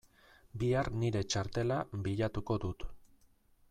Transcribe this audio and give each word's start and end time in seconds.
Bihar 0.63 0.89
nire 1.03 1.23
txartela 1.35 1.79
bilatuko 2.09 2.61
dut. 2.67 2.89